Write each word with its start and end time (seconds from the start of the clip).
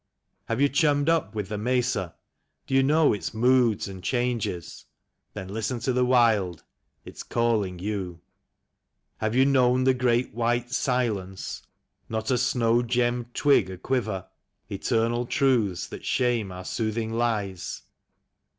Have 0.45 0.59
you 0.59 0.67
chummed 0.67 1.09
up 1.09 1.35
with 1.35 1.47
the 1.49 1.59
mesa? 1.59 2.15
Do 2.65 2.73
you 2.73 2.81
know 2.81 3.13
its 3.13 3.35
moods 3.35 3.87
and 3.87 4.03
changes? 4.03 4.85
Then 5.35 5.47
listen 5.49 5.77
to 5.81 5.93
the 5.93 6.03
wild— 6.03 6.63
it's 7.05 7.21
calling 7.21 7.77
you. 7.77 8.19
Have 9.17 9.35
you 9.35 9.45
known 9.45 9.83
the 9.83 9.93
Great 9.93 10.33
White 10.33 10.71
Silence, 10.71 11.61
not 12.09 12.31
a 12.31 12.39
snow 12.39 12.81
gemmed 12.81 13.35
twig 13.35 13.69
aquiver? 13.69 14.25
(Eternal 14.71 15.27
truths 15.27 15.85
that 15.85 16.03
shame 16.03 16.51
our 16.51 16.65
soothing 16.65 17.13
lies.) 17.13 17.83